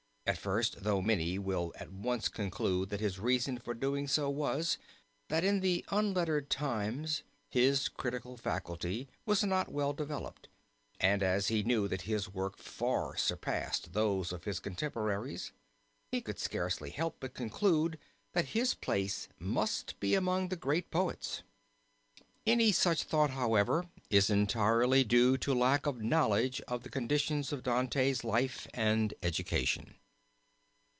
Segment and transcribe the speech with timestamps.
[0.27, 4.77] At first thought many will at once conclude that his reason for so doing was,
[5.27, 10.47] that in the unlettered times his critical faculty was not well developed
[11.01, 13.99] and as he knew that his work far surpassed that
[14.31, 15.51] of his contemporaries,
[16.13, 17.99] he could scarcely help but conclude
[18.31, 21.43] that his place must be among the great poets.
[22.47, 27.63] Any such thought however, is entirely due to lack of knowledge of the conditions of
[27.63, 29.95] Dante's life and education.